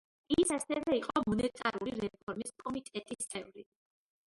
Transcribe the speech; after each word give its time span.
ის 0.35 0.53
ასევე 0.55 0.95
იყო 0.99 1.21
მონეტარული 1.25 1.95
რეფორმის 1.99 2.51
კომიტეტის 2.65 3.31
წევრი. 3.37 3.71